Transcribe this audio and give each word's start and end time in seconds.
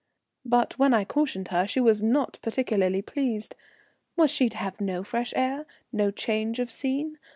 But 0.45 0.79
when 0.79 0.95
I 0.95 1.05
cautioned 1.05 1.49
her 1.49 1.67
she 1.67 1.79
was 1.79 2.01
not 2.01 2.39
particularly 2.41 3.03
pleased. 3.03 3.55
Was 4.17 4.31
she 4.31 4.49
to 4.49 4.57
have 4.57 4.81
no 4.81 5.03
fresh 5.03 5.31
air, 5.35 5.67
no 5.91 6.09
change 6.09 6.57
of 6.57 6.71
scene? 6.71 7.19